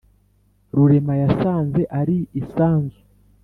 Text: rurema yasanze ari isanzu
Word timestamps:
rurema 0.75 1.13
yasanze 1.23 1.81
ari 1.99 2.17
isanzu 2.41 2.99